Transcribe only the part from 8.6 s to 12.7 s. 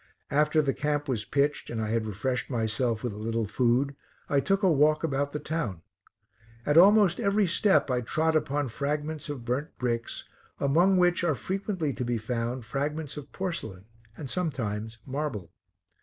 fragments of burnt bricks, among which are frequently to be found